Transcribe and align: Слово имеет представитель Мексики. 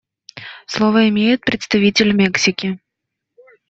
Слово 0.65 1.09
имеет 1.09 1.41
представитель 1.41 2.13
Мексики. 2.15 2.79